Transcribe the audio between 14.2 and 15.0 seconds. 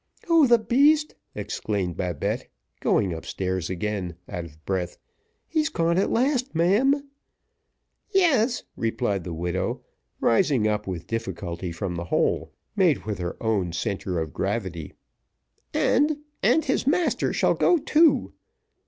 gravity;